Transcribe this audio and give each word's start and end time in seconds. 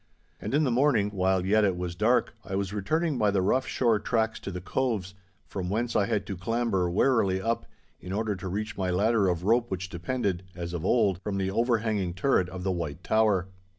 And 0.39 0.55
in 0.55 0.63
the 0.63 0.71
morning, 0.71 1.11
while 1.11 1.45
yet 1.45 1.63
it 1.63 1.77
was 1.77 1.93
dark, 1.93 2.33
I 2.43 2.55
was 2.55 2.73
returning 2.73 3.19
by 3.19 3.29
the 3.29 3.43
rough 3.43 3.67
shore 3.67 3.99
tracks 3.99 4.39
to 4.39 4.49
the 4.49 4.59
coves, 4.59 5.13
from 5.45 5.69
whence 5.69 5.95
I 5.95 6.07
had 6.07 6.25
to 6.25 6.35
clamber 6.35 6.89
warily 6.89 7.39
up, 7.39 7.67
in 7.99 8.11
order 8.11 8.35
to 8.35 8.47
reach 8.47 8.75
my 8.75 8.89
ladder 8.89 9.27
of 9.27 9.43
rope 9.43 9.69
which 9.69 9.89
depended, 9.89 10.41
as 10.55 10.73
of 10.73 10.83
old, 10.83 11.21
from 11.21 11.37
the 11.37 11.51
overhanging 11.51 12.15
turret 12.15 12.49
of 12.49 12.63
the 12.63 12.71
White 12.71 13.03
Tower. 13.03 13.49